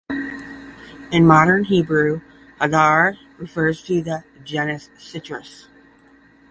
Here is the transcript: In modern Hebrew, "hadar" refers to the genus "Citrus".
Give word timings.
In 1.11 1.27
modern 1.27 1.65
Hebrew, 1.65 2.21
"hadar" 2.59 3.17
refers 3.37 3.83
to 3.83 4.01
the 4.01 4.23
genus 4.43 4.89
"Citrus". 4.97 5.67